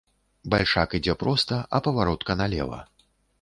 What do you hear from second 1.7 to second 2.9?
а паваротка налева.